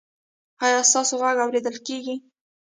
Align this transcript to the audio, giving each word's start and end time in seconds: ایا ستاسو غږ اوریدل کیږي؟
ایا 0.65 0.79
ستاسو 0.91 1.13
غږ 1.21 1.35
اوریدل 1.43 1.75
کیږي؟ 1.87 2.15